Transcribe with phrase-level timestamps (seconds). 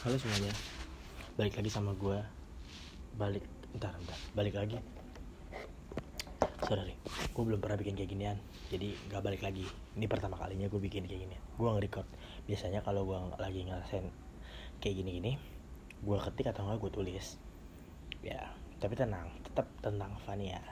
[0.00, 0.48] Halo semuanya.
[1.36, 2.16] Balik lagi sama gue
[3.20, 3.44] Balik
[3.76, 4.16] Ntar ntar.
[4.32, 4.80] Balik lagi.
[6.64, 6.96] Sorry
[7.36, 8.40] Gue belum pernah bikin kayak ginian.
[8.72, 9.68] Jadi gak balik lagi.
[9.68, 11.42] Ini pertama kalinya gue bikin kayak ginian.
[11.60, 12.08] Gue nge-record.
[12.48, 14.08] Biasanya kalau gue lagi ngerasain
[14.80, 15.36] Kayak gini-gini
[16.00, 17.36] Gue ketik atau enggak gue tulis.
[18.24, 19.28] Ya Tapi tenang.
[19.44, 20.64] Tetap tentang Fania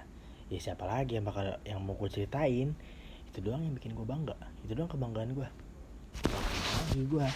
[0.48, 0.56] Ya.
[0.56, 2.72] Siapa lagi yang bakal Yang mau gue ceritain?
[3.28, 4.40] Itu doang yang bikin gue bangga.
[4.64, 5.48] Itu doang kebanggaan gue
[6.88, 7.26] Lagi gue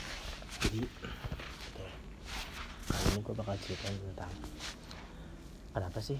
[0.64, 0.80] Jadi
[3.12, 4.32] ini gue bakal ceritain tentang
[5.76, 6.16] kenapa sih?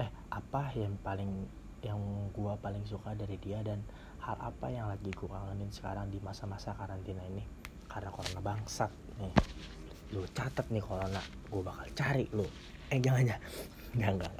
[0.00, 1.44] Eh apa yang paling
[1.84, 2.00] yang
[2.32, 3.84] gue paling suka dari dia dan
[4.24, 7.44] hal apa yang lagi gue kangenin sekarang di masa-masa karantina ini?
[7.84, 8.88] Karena corona bangsat
[9.20, 9.34] nih.
[10.16, 12.48] Lu catat nih corona gue bakal cari lu.
[12.88, 13.36] Eh jangan ya
[13.92, 14.32] nggak nggak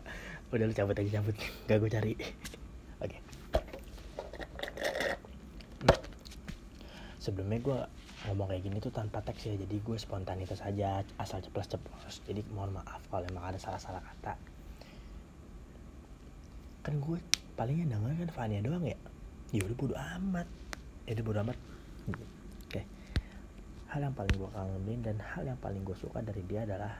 [0.56, 1.36] udah lu cabut aja cabut.
[1.68, 2.12] Nggak gue cari.
[3.04, 3.18] Oke.
[5.80, 6.00] Hmm.
[7.20, 7.80] sebelumnya gue
[8.28, 9.54] ngomong kayak gini tuh tanpa teks ya.
[9.56, 12.20] Jadi gue spontanitas aja asal ceplos ceplos.
[12.28, 14.36] Jadi mohon maaf kalau emang ada salah-salah kata.
[16.84, 17.16] Kan gue
[17.56, 18.98] palingnya denger kan Fania doang ya?
[19.56, 20.48] Ya udah bodo amat.
[21.08, 21.58] Ya udah bodo amat.
[22.68, 22.82] Oke.
[23.88, 26.92] Hal yang paling gue kangenin dan hal yang paling gue suka dari dia adalah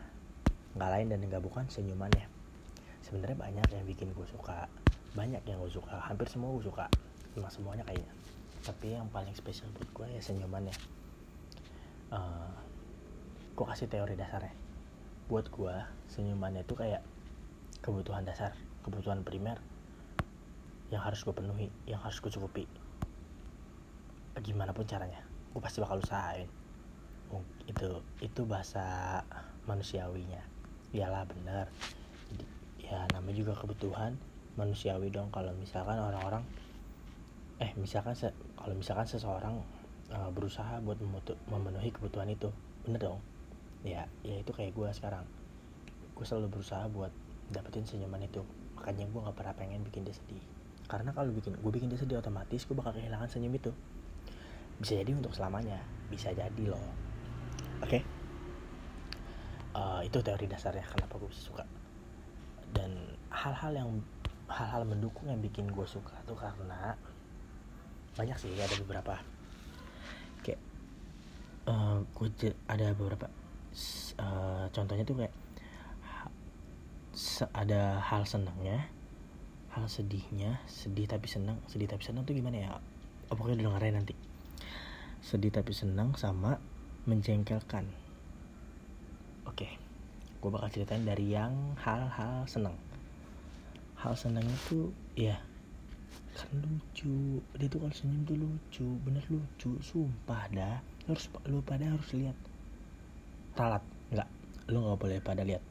[0.77, 2.27] nggak lain dan nggak bukan senyumannya.
[3.05, 4.69] Sebenarnya banyak yang bikin gue suka.
[5.13, 6.01] Banyak yang gue suka.
[6.01, 6.89] Hampir semua gue suka.
[7.37, 8.13] Cuma semuanya kayaknya.
[8.61, 11.00] Tapi yang paling spesial buat gue ya senyumannya
[12.15, 12.51] uh,
[13.55, 14.55] gue kasih teori dasarnya.
[15.31, 15.75] Buat gue
[16.11, 17.03] senyumannya itu kayak
[17.81, 18.53] kebutuhan dasar
[18.85, 19.57] kebutuhan primer
[20.91, 22.67] yang harus gue penuhi yang harus gue cukupi.
[24.41, 25.23] Gimana pun caranya
[25.55, 26.51] gue pasti bakal usahain.
[27.71, 29.23] Itu itu bahasa
[29.71, 30.43] manusiawinya.
[30.91, 31.71] Iyalah bener.
[32.83, 34.19] Ya namanya juga kebutuhan
[34.59, 35.31] manusiawi dong.
[35.31, 36.43] Kalau misalkan orang-orang
[37.61, 38.17] eh misalkan
[38.57, 39.63] kalau misalkan seseorang
[40.13, 40.99] uh, berusaha buat
[41.51, 42.51] memenuhi kebutuhan itu.
[42.87, 43.21] Bener dong.
[43.87, 45.25] Ya ya itu kayak gue sekarang.
[46.15, 47.11] Gue selalu berusaha buat
[47.51, 48.45] dapetin senyuman itu.
[48.77, 50.43] Makanya gue nggak pernah pengen bikin dia sedih.
[50.91, 53.73] Karena kalau bikin gue bikin dia sedih otomatis gue bakal kehilangan senyum itu.
[54.83, 55.79] Bisa jadi untuk selamanya.
[56.11, 56.83] Bisa jadi loh.
[57.81, 58.03] Oke?
[59.71, 61.63] Eh, itu teori dasarnya kenapa gue suka.
[62.75, 62.91] Dan
[63.31, 63.91] hal-hal yang
[64.51, 66.99] hal-hal mendukung yang bikin gue suka tuh karena
[68.19, 69.15] banyak sih ada beberapa
[71.71, 72.29] eh gue
[72.67, 73.31] ada beberapa
[74.19, 75.35] eh, contohnya tuh kayak
[77.55, 78.91] ada hal senangnya
[79.71, 82.71] hal sedihnya sedih tapi senang sedih tapi senang tuh gimana ya?
[83.31, 84.19] Oh, pokoknya dengerin nanti.
[85.23, 86.59] Sedih tapi senang sama
[87.07, 87.87] menjengkelkan.
[89.47, 89.79] Oke
[90.41, 92.75] gue bakal ceritain dari yang hal-hal senang.
[94.01, 95.37] Hal senangnya tuh ya
[96.35, 97.45] kan lucu.
[97.55, 100.81] Dia tuh kalau senyum tuh lucu bener lucu sumpah dah
[101.13, 102.37] harus lu pada harus lihat.
[103.59, 103.83] Ralat
[104.15, 104.29] nggak
[104.71, 105.63] lu nggak boleh pada lihat.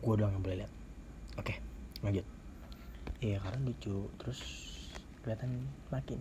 [0.00, 0.72] Gue doang yang boleh lihat.
[1.36, 1.60] Oke
[2.00, 2.26] lanjut.
[3.20, 4.08] Iya karena lucu.
[4.20, 4.40] Terus
[5.22, 6.18] kelihatan makin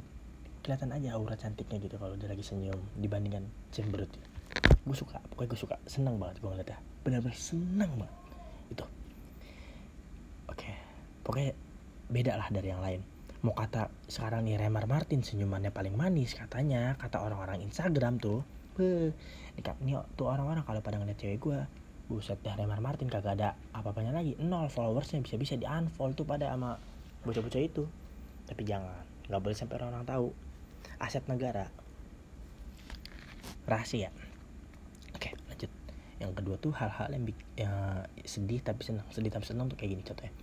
[0.66, 4.10] kelihatan aja aura cantiknya gitu kalau dia lagi senyum dibandingkan cemberut
[4.86, 5.76] gue suka pokoknya gue suka.
[5.90, 6.80] Senang banget gue ngeliatnya.
[7.02, 8.16] Bener-bener senang banget.
[8.70, 8.86] Itu.
[10.52, 10.72] Oke
[11.26, 11.58] pokoknya
[12.06, 13.02] beda lah dari yang lain
[13.46, 18.42] mau kata sekarang nih Remar Martin senyumannya paling manis katanya kata orang-orang Instagram tuh.
[18.74, 21.60] Ka- ini tuh orang-orang kalau pada ngeliat cewek gue
[22.10, 24.34] buset dah Remar Martin kagak ada apa-apanya lagi.
[24.42, 26.82] Nol followersnya bisa-bisa di unfollow tuh pada sama
[27.22, 27.86] bocah-bocah itu.
[28.50, 28.98] Tapi jangan
[29.30, 30.28] nggak boleh sampai orang-orang tahu.
[30.98, 31.70] Aset negara.
[33.70, 34.10] Rahasia.
[35.14, 35.70] Oke lanjut.
[36.18, 39.06] Yang kedua tuh hal-hal yang, bik- ya, sedih tapi senang.
[39.14, 40.34] Sedih tapi senang tuh kayak gini contohnya.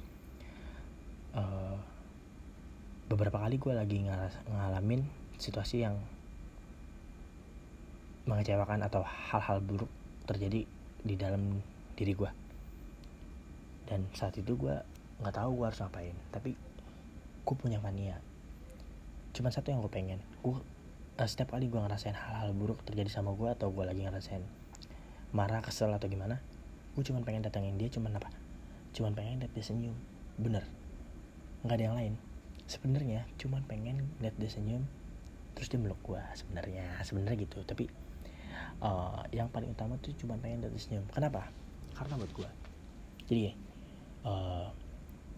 [1.32, 1.76] Eh,
[3.12, 4.08] beberapa kali gue lagi
[4.48, 5.04] ngalamin
[5.36, 6.00] situasi yang
[8.24, 9.92] mengecewakan atau hal-hal buruk
[10.24, 10.64] terjadi
[11.04, 11.60] di dalam
[11.92, 12.30] diri gue
[13.84, 14.72] dan saat itu gue
[15.20, 16.56] nggak tahu gue harus ngapain tapi
[17.42, 18.16] gue punya mania.
[19.36, 20.56] Cuman satu yang gue pengen gue
[21.20, 24.40] eh, setiap kali gue ngerasain hal-hal buruk terjadi sama gue atau gue lagi ngerasain
[25.36, 26.40] marah kesel atau gimana
[26.96, 28.32] gue cuman pengen datangin dia cuman apa?
[28.96, 29.96] Cuman pengen lihat dia senyum.
[30.40, 30.64] Bener.
[31.60, 32.14] Nggak ada yang lain
[32.72, 34.88] sebenarnya cuman pengen lihat dia senyum
[35.52, 37.60] terus dia meluk gue sebenarnya sebenarnya gitu.
[37.68, 37.84] Tapi
[38.80, 41.04] eh, yang paling utama tuh cuman pengen lihat dia senyum.
[41.12, 41.52] Kenapa?
[41.92, 42.50] Karena buat gue
[43.28, 43.52] jadi
[44.24, 44.66] eh,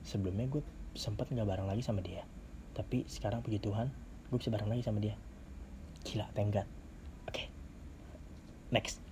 [0.06, 0.62] sebelumnya gue
[0.94, 2.22] sempat nggak bareng lagi sama dia.
[2.78, 3.90] Tapi sekarang puji Tuhan
[4.30, 5.19] gue bisa bareng lagi sama dia.
[6.06, 6.69] Gila God.
[7.26, 7.50] Oke
[8.70, 9.02] next.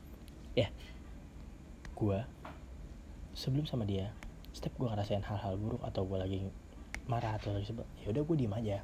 [0.55, 0.71] Ya
[1.99, 2.19] gue
[3.33, 4.11] sebelum sama dia
[4.53, 6.39] setiap gue ngerasain hal-hal buruk atau gue lagi
[7.11, 7.71] marah atau lagi
[8.03, 8.79] ya udah gue diem aja.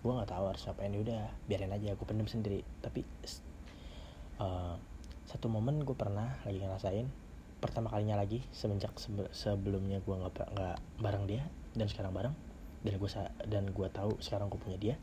[0.00, 1.20] Gue nggak tahu harus ngapain ya udah
[1.50, 2.62] biarin aja gue pendem sendiri.
[2.82, 3.00] Tapi
[4.40, 4.74] eh,
[5.26, 7.06] satu momen gue pernah lagi ngerasain
[7.58, 11.42] pertama kalinya lagi semenjak sebe- sebelumnya gue nggak nggak bareng dia
[11.72, 12.34] dan sekarang bareng
[12.84, 13.10] dan gue
[13.48, 14.94] dan gue tahu sekarang gue punya dia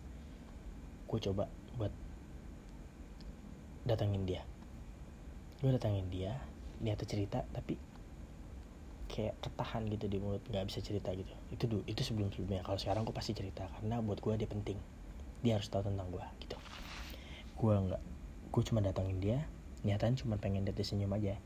[1.10, 1.94] gue coba buat
[3.84, 4.42] datangin dia.
[5.60, 6.40] Gue datangin dia
[6.84, 7.80] dia tuh cerita tapi
[9.14, 11.30] kayak ketahan gitu di mulut nggak bisa cerita gitu.
[11.54, 14.82] Itu dulu itu sebelum sebelumnya kalau sekarang gue pasti cerita karena buat gue dia penting.
[15.46, 16.58] Dia harus tahu tentang gue gitu.
[17.54, 18.02] Gue nggak
[18.50, 19.38] gue cuma datangin dia
[19.86, 21.38] niatan cuma pengen dia senyum aja.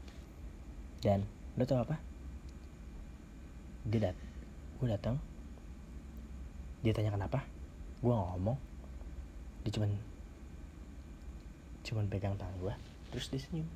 [1.03, 1.27] Dan
[1.59, 1.99] lo tau apa?
[3.83, 4.17] Dia dat
[4.79, 5.19] gue datang
[6.87, 7.43] dia tanya kenapa
[7.99, 8.55] gue ngomong.
[9.67, 9.91] Dia cuman
[11.83, 12.73] cuman pegang tangan gue
[13.11, 13.67] terus dia senyum.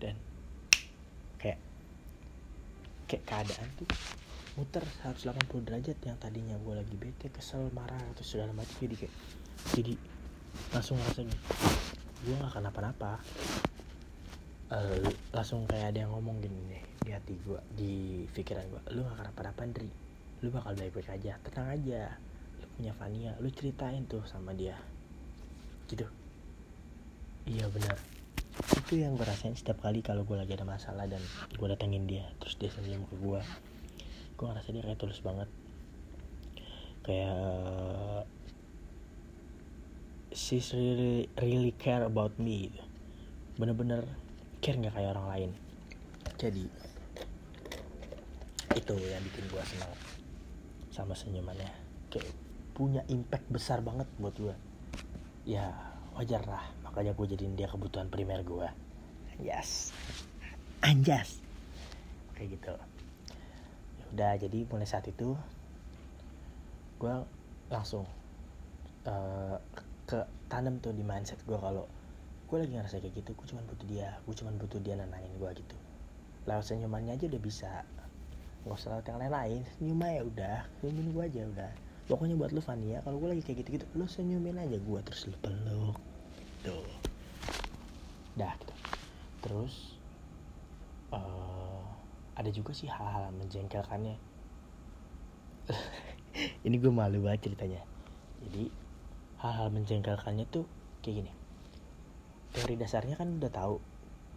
[0.00, 0.16] Dan
[3.08, 3.88] kayak keadaan tuh
[4.60, 9.14] muter 180 derajat yang tadinya gue lagi bete kesel marah atau segala macam jadi kayak
[9.72, 9.94] jadi
[10.76, 11.32] langsung gini
[12.26, 13.22] gue gak kenapa-napa
[14.74, 14.98] uh,
[15.32, 17.92] langsung kayak ada yang ngomong gini nih di hati gue di
[18.36, 19.90] pikiran gue lu gak kenapa-napa Dri
[20.38, 22.14] lu bakal baik-baik aja tenang aja.
[22.62, 24.78] Lu punya Fania lu ceritain tuh sama dia.
[25.90, 26.06] Gitu.
[27.48, 28.17] Iya benar
[28.58, 31.20] itu yang gue rasain setiap kali kalau gue lagi ada masalah dan
[31.54, 33.40] gue datengin dia terus dia senyum ke gue
[34.38, 35.50] gue ngerasa dia kayak tulus banget.
[37.02, 38.30] Kayak
[40.30, 42.70] she's really really care about me.
[43.58, 44.06] Bener-bener
[44.62, 45.50] care nggak kayak orang lain.
[46.38, 46.70] Jadi
[48.78, 49.92] itu yang bikin gue senang
[50.94, 51.74] sama senyumannya.
[52.14, 52.30] Kayak
[52.78, 54.54] punya impact besar banget buat gue
[55.48, 55.72] ya
[56.18, 58.66] wajar lah makanya gue jadiin dia kebutuhan primer gue
[59.38, 59.94] yes
[60.82, 61.42] anjas.
[62.38, 62.74] Kayak gitu.
[63.98, 65.34] Ya udah jadi mulai saat itu
[66.98, 67.14] gue
[67.70, 68.06] langsung
[69.06, 69.58] uh,
[70.08, 70.18] ke
[70.50, 71.86] tanam tuh di mindset gue kalau
[72.48, 75.50] gue lagi ngerasa kayak gitu gue cuma butuh dia gue cuma butuh dia nenangin gue
[75.58, 75.76] gitu.
[76.48, 77.72] Lewat senyumannya aja udah bisa.
[78.64, 81.72] Nggak usah lewat yang lain-lain senyum aja udah senyumin gue aja udah.
[82.08, 85.36] Pokoknya buat lu Fania kalau gue lagi kayak gitu-gitu lu senyumin aja gue terus lu
[85.44, 85.98] peluk
[86.62, 86.84] tuh
[88.38, 88.74] dah gitu.
[89.42, 89.74] Terus
[91.10, 91.82] uh,
[92.38, 94.16] ada juga sih hal-hal menjengkelkannya.
[96.66, 97.82] Ini gue malu banget ceritanya.
[98.46, 98.70] Jadi
[99.42, 100.66] hal-hal menjengkelkannya tuh
[101.02, 101.32] kayak gini.
[102.54, 103.76] Teori dasarnya kan udah tahu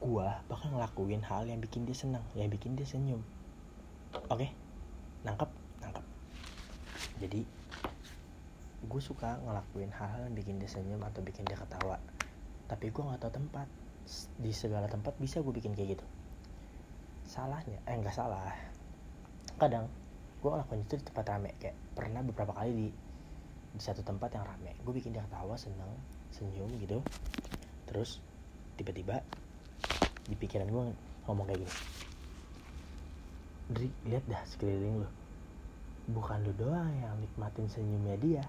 [0.02, 3.22] gua bakal ngelakuin hal yang bikin dia senang yang bikin dia senyum.
[4.34, 4.50] Oke?
[5.22, 5.50] Nangkep?
[5.86, 6.06] Nangkep.
[7.22, 7.46] Jadi
[8.82, 12.02] gue suka ngelakuin hal-hal yang bikin dia senyum atau bikin dia ketawa.
[12.66, 13.68] Tapi gue nggak tahu tempat.
[14.42, 16.06] Di segala tempat bisa gue bikin kayak gitu.
[17.30, 18.50] Salahnya eh nggak salah.
[19.62, 19.86] Kadang
[20.42, 21.54] gue ngelakuin itu di tempat rame.
[21.62, 22.88] Kayak pernah beberapa kali di
[23.72, 24.74] di satu tempat yang rame.
[24.82, 25.92] Gue bikin dia ketawa seneng
[26.34, 27.00] senyum gitu.
[27.86, 28.18] Terus
[28.76, 29.22] tiba-tiba
[30.26, 30.84] di pikiran gue
[31.30, 31.74] ngomong kayak gini.
[33.72, 35.10] Dri lihat dah sekeliling lo
[36.10, 38.44] bukan lu doang yang nikmatin senyumnya dia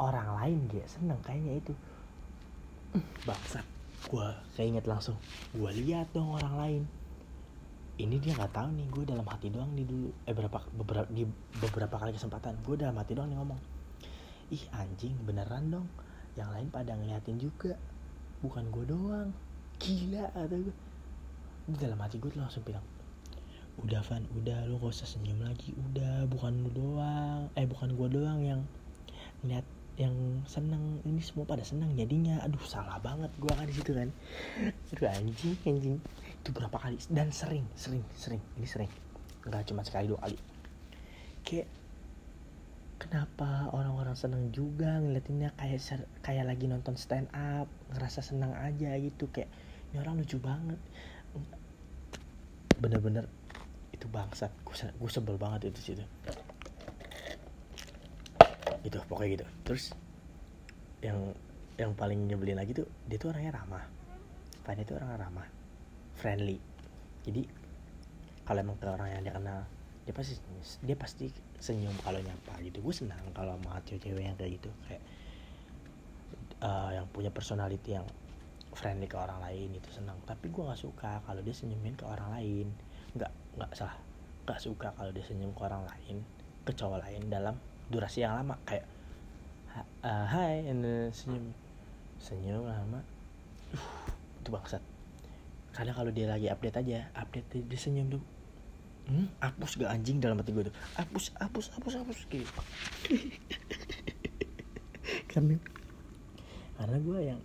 [0.00, 1.74] orang lain dia seneng kayaknya itu.
[3.28, 3.66] Bangsat
[4.00, 5.20] gue keinget langsung
[5.52, 6.82] gue lihat dong orang lain.
[8.00, 10.08] Ini dia nggak tahu nih gue dalam hati doang nih dulu.
[10.24, 11.28] Eh berapa beberapa di
[11.60, 13.60] beberapa kali kesempatan gue dalam hati doang nih ngomong.
[14.56, 15.86] Ih anjing beneran dong.
[16.34, 17.76] Yang lain pada ngeliatin juga.
[18.40, 19.28] Bukan gue doang.
[19.76, 20.76] Gila atau gue
[21.70, 22.82] di dalam hati gue tuh langsung bilang
[23.78, 25.76] udah Van udah lu gak usah senyum lagi.
[25.76, 27.52] Udah bukan lu doang.
[27.52, 28.60] Eh bukan gue doang yang
[29.44, 29.64] ngeliat
[30.00, 30.16] yang
[30.48, 32.40] seneng ini semua pada seneng jadinya.
[32.48, 34.08] Aduh salah banget gue kan di situ kan.
[34.96, 36.00] Aduh anjing anjing.
[36.40, 36.96] Itu berapa kali?
[37.12, 38.40] Dan sering sering sering.
[38.56, 38.88] Ini sering.
[39.44, 40.40] Nggak cuma sekali dua kali.
[41.44, 41.68] Kayak
[42.96, 45.80] kenapa orang-orang seneng juga ngeliatinnya kayak
[46.24, 49.28] kayak lagi nonton stand up ngerasa senang aja gitu.
[49.28, 49.52] Kayak
[49.92, 50.80] ini orang lucu banget.
[52.80, 53.28] Bener-bener
[53.92, 54.48] itu bangsat.
[54.64, 56.04] Gue sebel banget itu situ
[58.84, 59.46] gitu pokoknya gitu.
[59.66, 59.84] Terus
[61.00, 61.32] yang
[61.80, 63.84] yang paling nyebelin lagi tuh dia tuh orangnya ramah.
[64.64, 65.48] Fanya tuh orang ramah.
[66.16, 66.60] Friendly.
[67.24, 67.42] Jadi
[68.44, 69.60] kalau emang ke orang yang dia kenal
[70.04, 70.34] dia pasti
[70.82, 71.26] dia pasti
[71.60, 72.80] senyum kalau nyapa gitu.
[72.84, 74.70] Gue senang kalau sama cewek-cewek yang kayak gitu.
[74.88, 75.02] Kayak
[76.64, 78.04] uh, yang punya personality yang
[78.76, 80.16] friendly ke orang lain itu senang.
[80.24, 82.66] Tapi gue nggak suka kalau dia senyumin ke orang lain.
[83.16, 83.96] Nggak nggak salah.
[84.44, 86.24] Nggak suka kalau dia senyum ke orang lain
[86.64, 87.56] ke cowok lain dalam
[87.90, 88.86] durasi yang lama kayak
[90.06, 91.52] uh, hai and senyum.
[92.22, 93.02] Senyum lama.
[93.74, 94.08] Uh,
[94.40, 94.82] itu bangsat.
[95.70, 98.22] Kadang kalau dia lagi update aja update dia senyum tuh
[99.06, 100.18] hmm, hapus gak anjing?
[100.18, 102.46] Dalam hati gue tuh hapus hapus hapus hapus gitu.
[105.30, 105.54] Karena
[106.80, 107.40] karena gue yang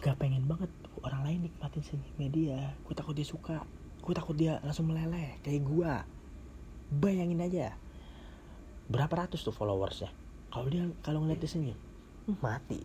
[0.00, 0.70] gak pengen banget
[1.02, 2.60] orang lain nikmatin senyumnya dia.
[2.86, 3.66] Gue takut dia suka
[4.06, 5.92] gue takut dia langsung meleleh kayak gue
[7.02, 7.74] bayangin aja
[8.86, 10.10] berapa ratus tuh followersnya?
[10.50, 11.78] Kalau dia kalau ngeliat dia senyum
[12.26, 12.80] hmm, mati.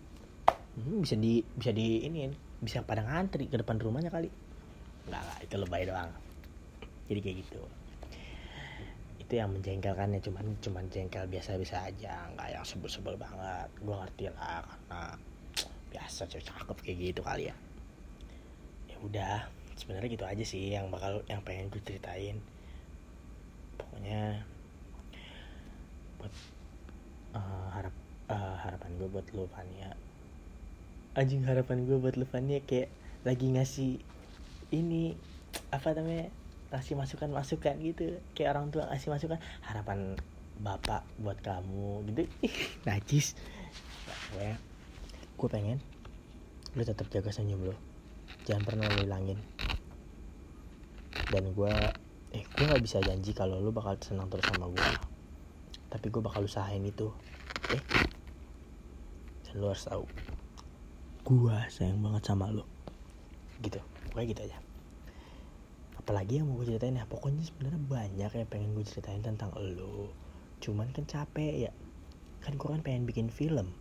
[0.78, 2.30] Hmm, bisa di bisa di ini
[2.62, 4.30] bisa pada ngantri ke depan rumahnya kali.
[5.10, 6.12] Nggak lah itu lebay doang.
[7.10, 7.62] Jadi kayak gitu.
[9.20, 12.30] Itu yang menjengkelkannya cuman cuman jengkel biasa-biasa aja.
[12.38, 13.70] Nggak yang sebel-sebel banget.
[13.82, 15.02] Gue ngerti lah karena
[15.92, 17.56] biasa cewek cakep kayak gitu kali ya.
[18.88, 19.38] Ya udah
[19.76, 22.38] sebenarnya gitu aja sih yang bakal yang pengen gue ceritain.
[23.76, 24.46] Pokoknya
[26.22, 26.34] buat
[27.34, 27.96] uh, harap
[28.30, 29.98] uh, harapan gue buat lo Fania
[31.18, 32.88] anjing harapan gue buat lo Fania kayak
[33.28, 34.00] lagi ngasih
[34.72, 35.14] ini
[35.70, 36.32] apa namanya
[36.72, 38.18] ngasih masukan masukan gitu.
[38.34, 40.16] Kayak orang tua ngasih masukan harapan
[40.64, 42.24] bapak buat kamu gitu.
[42.88, 43.36] Najis.
[44.40, 44.56] Ya
[45.36, 45.82] gue pengen
[46.78, 47.76] lu tetap jaga senyum lo
[48.48, 49.40] jangan pernah lo hilangin.
[51.28, 51.76] Dan gue
[52.32, 55.11] eh gue nggak bisa janji kalau lu bakal senang terus sama gue
[55.92, 57.12] tapi gue bakal usahain itu.
[57.76, 57.84] Eh
[59.52, 60.08] dan lu harus tahu.
[61.28, 62.64] Gue sayang banget sama lo
[63.60, 63.84] gitu.
[64.08, 64.58] Pokoknya gitu aja.
[66.00, 67.04] Apalagi yang mau gue ceritain ya.
[67.04, 70.16] Pokoknya sebenarnya banyak yang pengen gue ceritain tentang lo
[70.64, 71.72] cuman kan capek ya.
[72.40, 73.76] Kan gue kan pengen bikin film.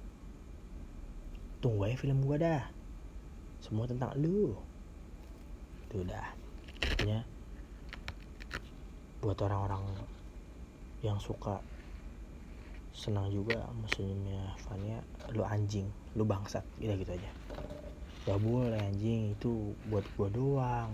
[1.63, 2.67] Tunggu aja film gue dah.
[3.63, 4.59] Semua tentang lo
[5.87, 6.27] itu udah.
[6.83, 7.23] Pokoknya
[9.23, 9.87] buat orang-orang
[11.07, 11.63] yang suka
[13.05, 13.59] senang juga
[13.95, 14.99] senyumnya Fania
[15.37, 17.31] lu anjing lu bangsat gitu gitu aja
[18.27, 19.53] gak boleh anjing itu
[19.91, 20.91] buat gua doang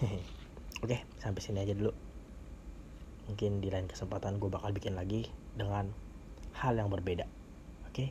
[0.84, 1.92] Oke, sampai sini aja dulu.
[3.28, 5.22] Mungkin di lain kesempatan gue bakal bikin lagi
[5.54, 5.92] dengan
[6.60, 7.26] hal yang berbeda.
[7.88, 8.04] Oke.